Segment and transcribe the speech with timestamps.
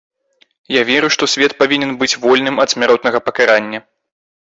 [0.75, 3.87] Я веру, што свет павінен быць вольным ад смяротнага пакарання.